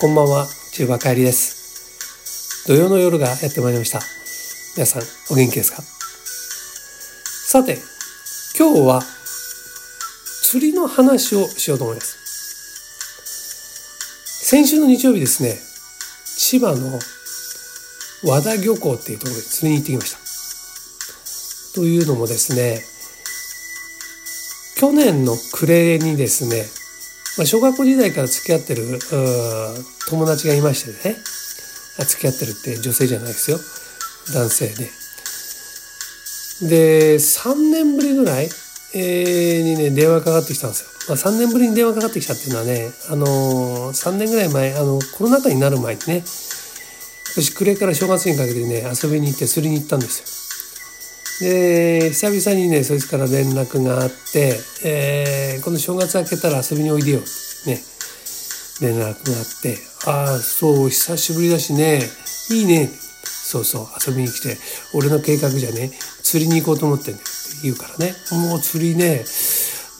[0.00, 2.66] こんばんは、中馬帰りです。
[2.66, 4.00] 土曜の夜がやってまいりました。
[4.74, 5.82] 皆さん、お元気ですか？
[7.46, 7.78] さて、
[8.58, 9.02] 今日は
[10.42, 12.16] 釣りの話をしようと思います。
[14.44, 15.56] 先週の日曜日ですね、
[16.38, 16.98] 千葉の
[18.24, 20.10] 和田漁港っていうところで釣りに行ってきまし
[21.72, 21.78] た。
[21.80, 22.82] というのもですね、
[24.76, 26.66] 去年の暮れにですね、
[27.36, 28.98] まあ、小学校時代から付き合ってる
[30.08, 31.16] 友達がいましてね
[32.06, 33.58] 付き合ってるって女性じゃないですよ
[34.32, 34.90] 男性で。
[36.68, 38.48] で3年ぶりぐらい、
[38.94, 40.90] えー、にね電話かかってきたんですよ。
[41.08, 46.22] まあ、3年ぶりに電話かかってきたっていうのはね、あのー、3年ぐらい前あのコロナ禍になる前にね
[47.34, 50.33] 私暮れから正月にかけてね遊びに行って釣りに行ったんですよ。
[51.40, 57.20] で久々にねそいつから連絡があって「えー、この正月明けたら遊びにおいでよ」
[57.66, 57.82] ね。
[58.80, 59.14] 連絡があっ
[59.62, 62.08] て「ああそう久しぶりだしね。
[62.50, 62.90] いいね」
[63.24, 64.58] そうそう遊びに来て
[64.94, 68.14] 「俺の計画じゃね釣りに行こうと思ってんだよ」って言うからね。
[68.30, 69.24] もう釣りね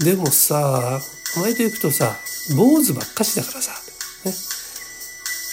[0.00, 1.00] でもさ
[1.36, 2.16] 前と行くとさ
[2.56, 3.72] 坊主ばっかしだからさ、
[4.24, 4.34] ね、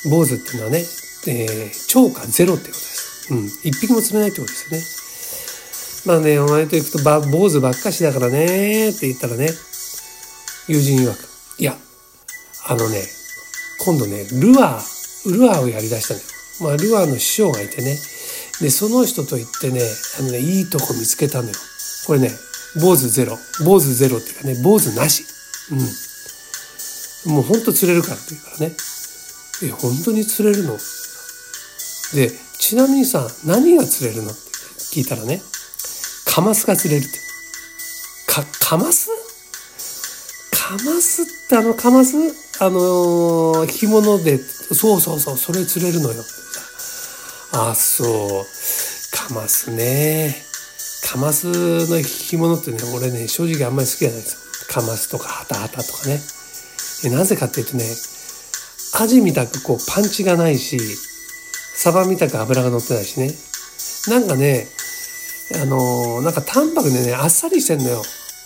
[0.09, 0.85] 坊主っていうのはね、
[1.27, 3.33] えー、超過ゼロってことです。
[3.33, 5.00] うん、一匹も釣れないってことですよね。
[6.05, 9.49] まあね、お前と行くとば坊主ばっかしだからねって言ったらね、
[10.67, 11.17] 友人曰く、
[11.59, 11.77] いや、
[12.67, 13.03] あのね、
[13.85, 16.25] 今度ね、ルアー、ルアーをやりだしたのよ。
[16.61, 17.97] まあ、ルアーの師匠がいてね、
[18.61, 19.81] で、その人と行ってね、
[20.19, 21.55] あのね、いいとこ見つけたのよ。
[22.05, 22.31] これね、
[22.81, 23.37] 坊主ゼロ。
[23.65, 25.25] 坊主ゼロっていうかね、坊主なし。
[25.71, 27.33] うん。
[27.33, 28.75] もうほんと釣れるからって言うからね。
[29.63, 30.77] え、本当に釣れるの？
[32.13, 34.31] で、ちなみにさ、何が釣れるの？
[34.31, 34.39] って
[34.93, 35.41] 聞いたらね、
[36.33, 37.19] カマスが釣れるって。
[38.25, 39.09] か、カマス？
[40.51, 42.15] カマスってあのカマス？
[42.63, 46.23] あのー、干物で、そうそうそう、それ釣れるのよ。
[47.51, 48.45] あ、そう。
[49.11, 50.41] カマスね。
[51.11, 51.47] カマス
[51.89, 54.39] の干物ってね、俺ね、正直あんまり好きじゃないですよ。
[54.69, 56.21] カマスとかハタハタとかね。
[57.03, 57.83] えなぜかっていうとね、
[59.01, 60.79] アジみたくこうパンチがないし、
[61.75, 63.33] サバみたく脂が乗ってないしね。
[64.07, 64.67] なんかね、
[65.61, 68.03] あのなんか淡白でねあっさりしてんのよ。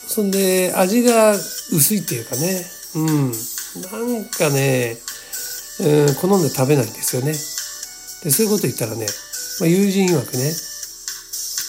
[0.08, 2.66] そんで味が薄いっていうかね。
[2.96, 3.32] うん。
[3.82, 4.98] なんかね、
[5.82, 7.34] うん、好んで食べないんですよね。
[8.24, 9.06] でそういうこと言ったらね、
[9.60, 10.52] まあ、友人曰くね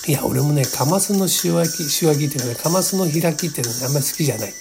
[0.08, 4.54] いや俺もねカマスの塩焼き塩焼きっていうかねカマスの開きっていうのはあんまり好きじゃない、うん、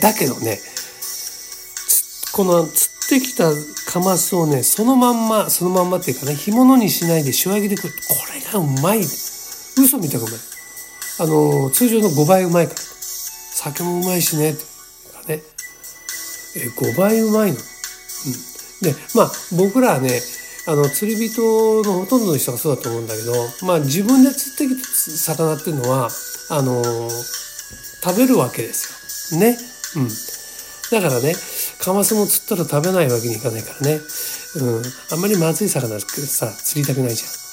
[0.00, 0.58] だけどね
[2.32, 3.50] この釣ってきた
[3.90, 7.92] カマスをねそのまんまそのまんまっていうかね干物にしないで塩焼きで食う。
[8.08, 9.02] これがうまい。
[9.78, 10.34] 嘘みたくうまい。
[11.20, 12.80] あの、通常の5倍うまいから。
[12.80, 14.50] 酒もうまいしね。
[14.50, 14.64] って
[15.36, 15.42] ね。
[16.56, 17.58] え、5倍うまいの？
[17.58, 17.62] うん。
[18.82, 20.20] で、まあ、僕らはね、
[20.66, 23.32] あの、釣り人のほとんどの人がそうだと思うんだけど、
[23.66, 26.08] まあ、自分で釣ってきた魚っていうのは、
[26.50, 26.82] あの、
[28.02, 29.40] 食べるわけですよ。
[29.40, 29.56] ね。
[29.96, 30.08] うん。
[30.90, 31.34] だからね、
[31.80, 34.00] カマスも釣ったら食べないわけにいかないからね。
[34.56, 34.82] うん。
[35.12, 37.43] あんまりまずい魚さ、釣りたくないじゃん。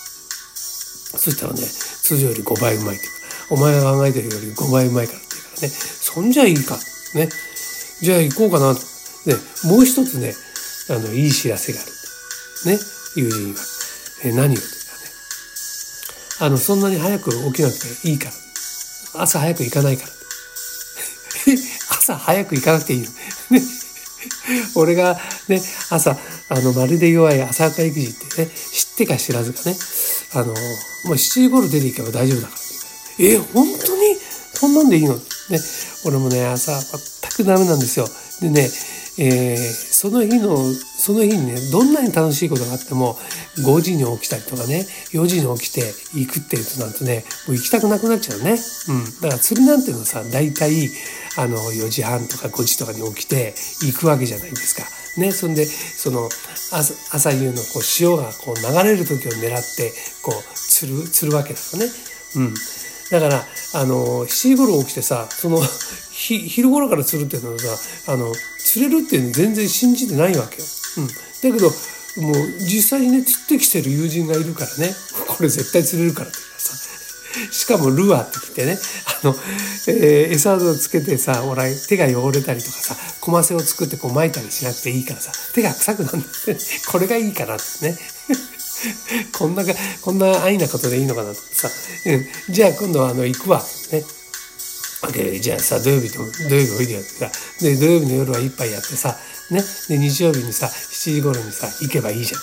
[1.22, 3.18] そしたらね、通常より5倍うまいっていうか、
[3.52, 6.80] お前が考えてるより5倍うまいからって言うからね、そんじゃいいか。
[7.14, 7.30] ね。
[8.02, 8.82] じゃあ行こうかなと。
[9.26, 9.36] で、
[9.70, 10.34] もう一つね、
[10.90, 11.84] あの、いい知らせがあ
[12.66, 12.74] る。
[12.74, 12.80] ね。
[13.16, 13.60] 友人が。
[14.24, 14.72] え、何をって言っ
[16.40, 16.48] たらね。
[16.48, 18.26] あの、そんなに早く起きなくていいか
[19.14, 19.22] ら。
[19.22, 20.10] 朝早く行かないから。
[22.00, 23.08] 朝早く行かなくていいの。
[24.76, 25.62] 俺がね、
[25.92, 26.18] 朝、
[26.50, 29.76] あの、まるで弱い朝霞育児ってね、知ってか知らずかね、
[30.34, 30.56] あの、もう
[31.14, 32.64] 7時頃出ていけば大丈夫だからっ
[33.18, 34.16] て言うから、え、本当に？
[34.54, 35.16] そんなんでいいの？
[35.16, 35.22] ね、
[36.06, 38.08] 俺もね、朝全くダメなんですよ。
[38.42, 38.70] でね、
[39.18, 43.18] えー、その日の、その日にね、どんなに楽しいことがあっても、
[43.58, 45.82] 5時に起きたりとかね、4時に起きて
[46.16, 48.56] 行くっていうとなんてね、もう行きたくなくなっちゃうね。
[48.88, 49.04] うん。
[49.22, 50.90] だから釣りなんていうのはさ、大体、
[51.38, 54.84] あの、4時半とか5時とかに起きて行くわけじゃないですか。
[55.18, 56.30] ね、そんで、その、
[56.72, 59.92] 朝朝夕のこう潮がこう流れる時を狙って、
[60.22, 61.92] こう、釣る、釣るわけだよね。
[62.36, 62.54] うん。
[63.12, 65.60] だから、あの、7時頃起きてさ、その、
[66.12, 70.68] 昼頃から釣るっていうのはさ、あの、釣れるっていうの全然信じてないわけよ。
[70.98, 71.08] うん。
[71.08, 71.70] だけど、
[72.18, 74.94] もう実際にね、釣ってきてる友人がいるからね、
[75.28, 76.91] これ絶対釣れるからって言うかさ、
[77.52, 78.78] しかもルアーって来てね、
[79.24, 79.36] あの、
[79.88, 86.58] えー、餌をつけてさ、ほら、手が汚れたりとかさ、コマセを作ってこう巻いたりしなくていいからさ、手が臭くなるんだって、
[86.92, 87.98] これがいいかなってね。
[89.38, 91.70] こんなか、こんな安易なことでいいのかなってさ、
[92.06, 93.64] うん、じゃあ今度はあの、行くわ。
[93.92, 94.04] ね。
[95.10, 99.16] でじゃあさ土曜日でも土曜日おいでよってさで土曜日の夜は一杯やってさ
[99.50, 99.62] ね。
[99.90, 102.42] で日曜日にさ7時頃にさ行けばいいじゃん。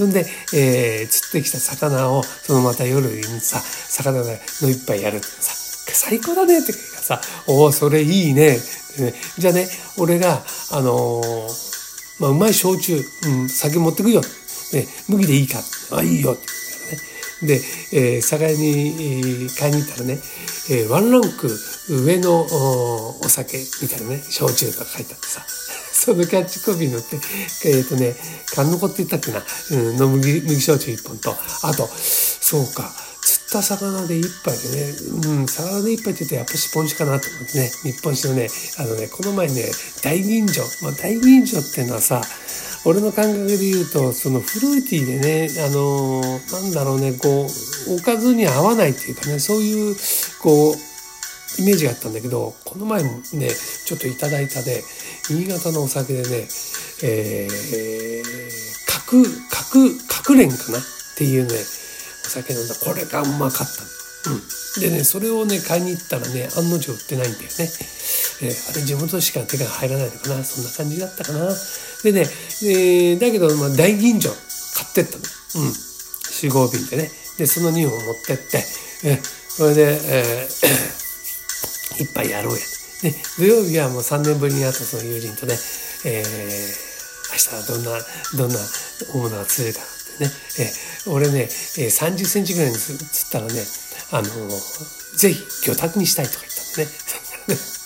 [0.00, 0.24] そんで、
[0.54, 5.52] えー、釣ってきた魚をそのまた夜にさ魚の一杯やるってさ
[5.92, 8.58] 最高だねってさ「おおそれいいね」
[8.98, 9.68] ねじゃあね
[9.98, 11.48] 俺があのー、
[12.18, 14.22] まあ、うまい焼酎、うん、酒持ってくよ、
[14.72, 15.58] ね、麦でいいか。
[15.92, 16.59] あいいよって。
[17.42, 17.60] で、
[17.92, 20.18] えー、酒屋に、買いに行ったらね、
[20.70, 21.48] えー、ワンランク
[21.88, 25.44] 上のお酒みたいなね焼酎とか書いてあってさ
[25.92, 27.16] そのキャッチコピーに乗って、
[27.64, 28.14] えっ、ー、とね、
[28.54, 31.88] 缶の子って言ったっけな、うん、の麦麦焼酎1本と、あと、
[32.40, 32.90] そうか、
[33.22, 34.94] 釣った魚で一杯でね、
[35.26, 38.48] うん、魚で一杯って言うとやっぱしポン酒かなと思ってね、日本酒のね、
[38.78, 39.70] あのね、この前ね、
[40.02, 42.22] 大吟醸、まあ、大吟醸っていうのはさ、
[42.84, 47.46] 俺の感覚で言うと、そのフルーティーでね、あの、なんだろうね、こ
[47.88, 49.96] う、おかずに合わないっていうかね、そういう、
[50.40, 50.74] こう、
[51.58, 53.50] イメージがあったんだけど、この前もね、
[53.84, 54.82] ちょっといただいたで、
[55.28, 56.48] 新潟のお酒でね、
[57.02, 58.22] えー、
[58.86, 60.82] 角、角、角連かなっ
[61.18, 61.54] ていうね、
[62.24, 62.74] お酒飲んだ。
[62.76, 63.66] これがうまかっ
[64.24, 64.30] た。
[64.30, 64.42] うん。
[64.80, 67.68] でね、それをね、買いに行ったらね、案の定売ってないんだよね。
[68.42, 70.44] えー、あれ地元しか手が入らないのかな。
[70.44, 71.48] そんな感じだったかな。
[72.02, 75.24] でね、えー、だけど、まあ、大吟醸買ってったの。
[75.66, 75.72] うん。
[76.30, 77.10] 四合瓶でね。
[77.38, 78.64] で、その2本持ってって、
[79.04, 82.60] えそれで、えー、 一杯やろうや。
[83.02, 85.58] で、土曜日はもう3年ぶりに会ったその友人とね、
[86.04, 86.90] えー、
[87.32, 88.58] 明日はどんな、どんな
[89.14, 89.84] 大物が釣れるか
[90.20, 90.72] ね、え
[91.06, 91.48] 俺ね、
[91.78, 93.00] え30センチぐらいに釣っ
[93.30, 93.66] たらね、
[94.10, 94.28] あの
[95.16, 96.44] ぜひ魚拓にしたいとか
[96.76, 97.79] 言ったんでね。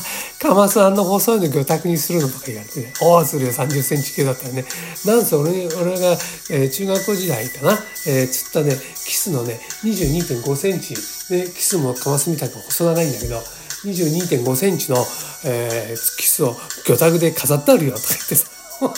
[0.00, 4.64] か、カマスあんな細いの魚拓にするのとか言われてね、おお、するよ、30センチ級だったらね。
[5.04, 6.12] なんせ俺、俺が、
[6.50, 7.72] えー、中学校時代かな、
[8.06, 8.76] えー、釣ったね、
[9.06, 10.94] キスのね、22.5センチ、
[11.32, 13.38] ね、キスもカマスみたいに細長いんだけど、
[13.84, 14.98] 22.5センチの、
[15.44, 16.54] えー、キスを
[16.84, 18.46] 魚拓で飾ってあるよとか言ってさ。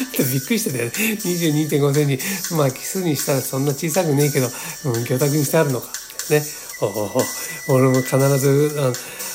[0.00, 4.48] びっくりしてて、ね、22.5センチ、まあキスにしたらそんな小さくねえけど、
[4.84, 5.88] うん、魚拓にしてあるのか。
[6.30, 6.42] ね。
[6.82, 7.10] おお
[7.68, 8.92] 俺も必ず、あ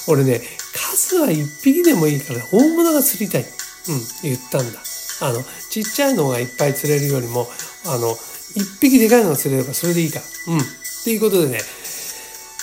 [0.08, 0.42] 俺ね、
[0.80, 3.42] 数は1匹でもいいから大物が釣りたい。
[3.42, 4.80] うん、言ったんだ。
[5.22, 7.48] あの、ちっちゃいのがいっぱい釣れるよりも、
[7.86, 8.16] あの、
[8.56, 10.20] 1匹でかいのが釣れればそれでいいか。
[10.48, 10.60] うん。
[11.04, 11.60] ということでね、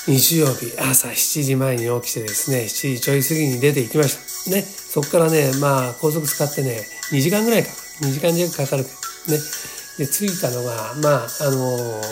[0.06, 4.50] 日曜日朝7時前に起きてですね、7時ちょい過ぎに出て行きました。
[4.50, 4.62] ね。
[4.62, 6.80] そこからね、まあ高速使ってね、
[7.12, 7.70] 2時間ぐらいか。
[8.00, 8.88] 2時間弱かかるね。
[9.98, 12.02] で、着いたのが、まあ、あのー、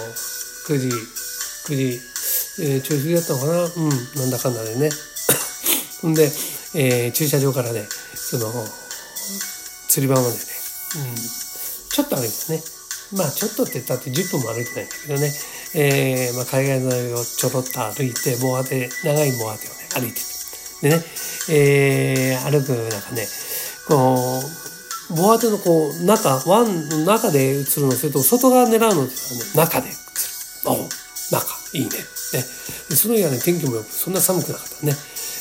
[0.69, 0.89] 9時、
[1.73, 2.01] 9時、
[2.63, 3.89] えー、ちょい過ぎだったのかなうん、
[4.21, 4.91] なんだかんだでね。
[6.03, 6.25] ほんで、
[6.75, 8.53] えー、駐車場からね、その、
[9.89, 12.63] 釣り場までね、うん、ちょっと歩いてね。
[13.13, 15.33] まあ、ちょっとって言ったって10分も歩いてないんだけどね。
[15.75, 16.89] えー、まあ、海外の
[17.21, 20.21] をちょろっと歩いて、棒当て、長い棒当てをね、歩いて
[20.83, 21.05] でね、
[21.51, 23.27] えー、歩く中ね、
[23.87, 24.41] こ
[25.11, 29.17] う、ボアテのこう、中、湾の中で映るの、それと外側狙うのってね、
[29.57, 29.97] 中で映る。
[30.67, 30.77] お
[31.33, 31.89] 中、いいね。
[31.89, 31.97] ね。
[32.97, 34.95] その日はね、天気もよく、そんな寒くなかったね。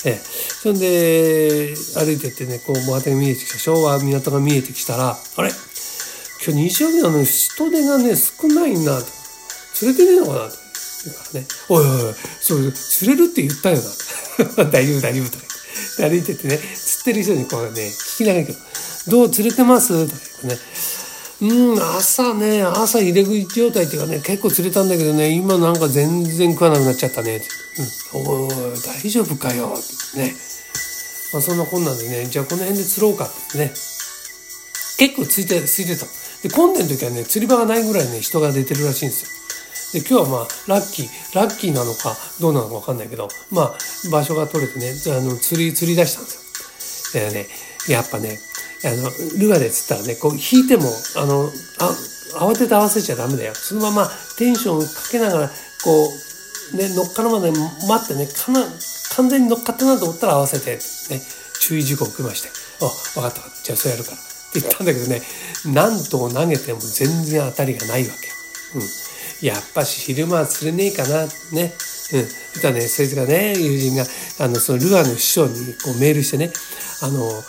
[0.06, 0.22] ええ
[0.64, 5.52] そんで、歩いてってね、こう、ボアテが見えてきた、昭和港が見えてきたら、あれ？
[6.46, 9.06] 今日日曜日なのに人手がね、少ないなと。
[9.74, 10.58] 釣れてねえのかなと。
[11.06, 13.78] 言うからね、おいおいおい、そう、釣れるって言ったよ
[14.58, 14.66] な。
[14.72, 15.44] 大丈夫大丈夫とか
[15.98, 16.18] 言って。
[16.18, 18.60] 歩いててね、釣ってる人にこうね、聞きながらけど、
[19.08, 20.08] どう釣れてます？
[20.08, 20.62] とか言ってね。
[21.42, 27.42] うん、朝ね、朝入れ食い状態っていうかね、結構釣れたんだけどね、今なんか全然食わなくなっちゃったね。
[28.14, 28.50] うん、おい、
[28.82, 29.74] 大丈夫かよ。
[29.78, 30.36] ってね。
[31.32, 33.72] まあそんなこんなんでね、じゃあこの辺で釣ろうかってね。
[34.98, 36.06] 結構ついて、ついてた。
[36.44, 40.02] で、混んでる時はね、釣り場がないぐらいね、人が出てるらしいんですよ。
[40.02, 43.78] で、今日はまあ、ラッキー、ラッキーなのか、どうなのかわかんないけど、まあ、
[44.12, 47.30] 場所が取れてね、あの、釣り、釣り出したんですよ。
[47.30, 47.48] でね、
[47.88, 48.40] やっぱね、
[48.84, 50.84] あの、ルアで釣ったらね、こう引いても、
[51.16, 51.96] あの、あ、
[52.46, 53.56] 慌てて合わせちゃダメだよ。
[53.56, 55.52] そのままテンションかけながら、
[55.84, 56.14] こ
[56.74, 58.64] う、ね、乗っかるまで待ってね、かな、
[59.16, 60.76] 完全に乗っかったなと思ったら合わせて、
[61.14, 61.22] ね、
[61.60, 62.50] 注意事項を受けまして、
[62.82, 64.18] あ、分かった、じゃあそうやるから。
[64.18, 65.22] って言ったんだけどね、
[65.66, 68.30] 何頭投げても全然当たりがないわけ。
[68.78, 69.46] うん。
[69.46, 71.74] やっぱし昼間は釣れねえかな、ね。
[72.14, 72.28] うん。
[72.28, 74.06] そしたらね、そいつがね、友人が、
[74.40, 76.52] あの、そのルアーの師匠にこうメールしてね、
[77.02, 77.44] あの、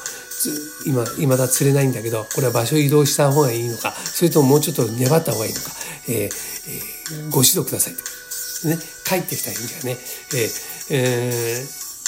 [0.86, 5.70] 今、未だ釣れないんだけど、これは場所移動した方がいいのか、それとももうちょっと粘った方がいいのか、
[6.08, 8.68] えーえー、ご指導くださいと。
[8.68, 9.98] ね、帰ってきた返事がね、
[10.32, 10.50] えー
[10.90, 11.64] え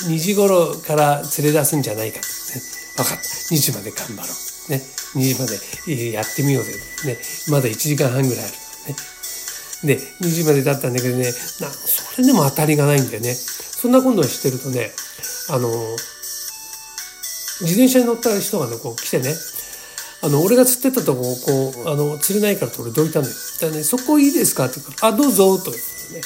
[0.07, 2.33] ー、2時頃から連れ出すんじゃないかと、ね。
[2.97, 3.23] 分かった。
[3.23, 4.29] 2時まで頑張ろ
[4.69, 4.73] う。
[4.73, 4.83] ね、
[5.15, 6.73] 2時までやってみようぜ。
[7.07, 8.55] ね、まだ1時間半ぐらいある
[9.87, 9.97] ね。
[9.97, 11.25] で、2時までだったんだけどね、
[11.61, 13.37] なそれでも当たりがないんだよね。
[13.83, 14.93] そんな今度してるとね
[15.51, 15.69] あの
[17.63, 19.35] 自転車に乗った人がねこう来てね
[20.23, 23.33] あの俺が釣ってたとここうあの釣れないからと俺どいたのよ。
[23.61, 26.21] だねそこいいですかって言うから「あどうぞ」と言ってね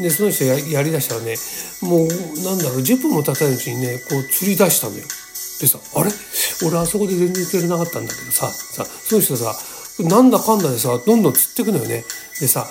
[0.00, 1.36] でその人ややりだしたらね
[1.80, 2.08] もう
[2.42, 5.04] なんだろう10分も経たないうちにねこう釣り出したのよ。
[5.60, 6.10] でさあれ？
[6.66, 9.56] 俺あそこで全然釣れなかったんだけどささその人さ
[10.00, 12.04] なんだかんだでさどんどん釣ってくのよね。
[12.40, 12.68] でさ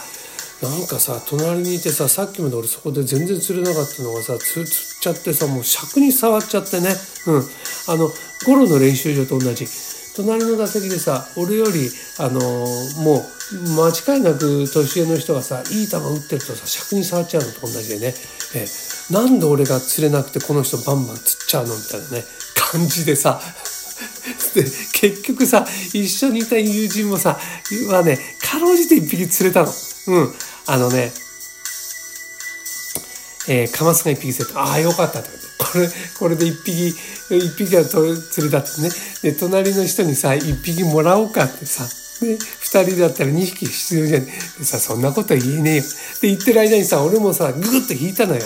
[0.63, 6.89] なんかさ隣にいてささっきまで俺そこで全然釣れなかったのがさ釣っちゃってさもう尺に触っちゃってね。
[7.27, 7.43] うん。
[7.89, 8.09] あの
[8.45, 9.65] ゴロの練習場と同じ。
[10.15, 11.89] 隣の打席でさ俺より
[12.19, 13.23] あのもう
[13.75, 18.13] 間違いなく年上の人がさいい球打ってるとさ尺に触っちゃうのと同じでね、
[18.55, 18.65] え。
[19.11, 22.23] なんで俺が釣れなくてこの人バンバン釣っちゃうのみたいなね
[22.55, 23.41] 感じでさ。
[24.55, 27.37] で結局さ一緒にいた友人もさ
[27.89, 29.71] はねかろうじて一匹釣れたの。
[30.07, 30.33] うん。
[30.67, 31.11] あのね
[33.47, 34.61] えー、カマスが一匹釣れた。
[34.61, 35.89] ああ、よかったってこれ、
[36.19, 36.89] これで一匹、
[37.29, 38.89] 一匹が釣れたってね。
[39.21, 41.83] で、隣の人にさ、一匹もらおうかってさ、
[42.23, 44.25] ね、二人だったら二匹必要じゃん。
[44.25, 44.31] で
[44.63, 45.83] さ、そんなこと言えねえよ。
[46.21, 48.41] で、言ってる間にさ、俺もさ、ぐぐっと引いたのよ。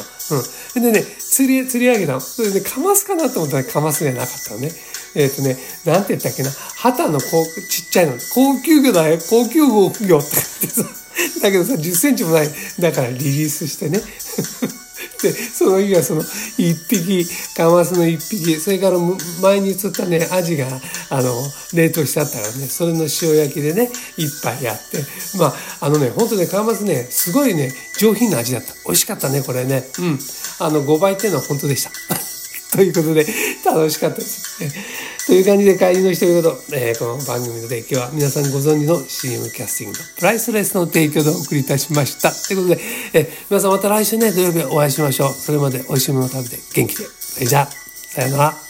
[0.76, 0.82] うん。
[0.82, 2.20] でね、釣り、釣り上げたの。
[2.20, 4.72] それで、ね、カマスかなと思ったらカマスじゃなかったのね。
[5.16, 6.50] えっ、ー、とね、なんて言ったっけな。
[6.50, 8.14] 旗のこう、ちっちゃいの。
[8.34, 9.20] 高級魚だよ。
[9.30, 10.97] 高級魚って言ってさ。
[11.42, 12.50] だけどさ、10センチもない。
[12.80, 14.02] だからリリースしてね。
[15.22, 16.22] で、その日はその
[16.58, 19.00] 一匹、カマスの一匹、それから
[19.42, 20.68] 前に釣ったね、アジが、
[21.10, 21.34] あの、
[21.74, 25.04] 冷凍してあったからね、それの塩焼きでね、一杯やって、
[25.38, 28.74] まあ、あのね、本当ね、カマスね、すごいね、上品な味だった。
[28.86, 29.88] 美味しかったね、これね。
[29.98, 30.20] うん。
[30.60, 31.92] あの、5倍っていうのは本当でした。
[32.78, 33.26] ということで、
[33.66, 35.26] 楽しかったです。
[35.26, 36.38] という感じで帰りの一言、
[36.74, 42.32] えー、この番組の提供は皆さんご存知の CM キャスティングのプライスレスの提供でお送りいたしました。
[42.32, 42.82] ということで、
[43.14, 45.30] えー、皆さんまた来週ね、土曜日お会いしましょう。
[45.32, 47.06] それまで美味しいものを食べて元気で。
[47.20, 48.67] それじゃあ、さよなら。